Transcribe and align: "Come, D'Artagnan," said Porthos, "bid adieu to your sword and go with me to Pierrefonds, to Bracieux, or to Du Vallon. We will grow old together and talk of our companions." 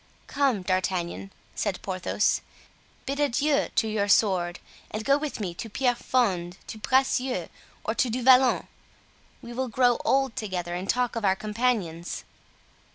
"Come, 0.25 0.63
D'Artagnan," 0.63 1.29
said 1.53 1.79
Porthos, 1.83 2.41
"bid 3.05 3.19
adieu 3.19 3.67
to 3.75 3.87
your 3.87 4.07
sword 4.07 4.59
and 4.89 5.05
go 5.05 5.15
with 5.15 5.39
me 5.39 5.53
to 5.53 5.69
Pierrefonds, 5.69 6.57
to 6.65 6.79
Bracieux, 6.79 7.49
or 7.83 7.93
to 7.93 8.09
Du 8.09 8.23
Vallon. 8.23 8.67
We 9.43 9.53
will 9.53 9.67
grow 9.67 10.01
old 10.03 10.35
together 10.35 10.73
and 10.73 10.89
talk 10.89 11.15
of 11.15 11.23
our 11.23 11.35
companions." 11.35 12.23